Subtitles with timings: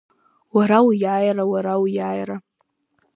[0.55, 2.35] Уара уиааира, уара уиааира…